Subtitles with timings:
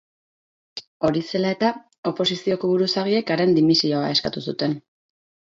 [1.09, 1.69] Hori zela-eta,
[2.13, 4.77] oposizioko buruzagiek haren dimisioa eskatu zuten.